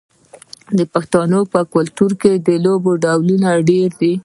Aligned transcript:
د 0.77 0.79
پښتنو 0.93 1.39
په 1.53 1.59
کلتور 1.73 2.11
کې 2.21 2.33
د 2.47 2.49
لوبو 2.65 2.91
ډولونه 3.03 3.49
ډیر 3.69 3.89
دي. 4.01 4.13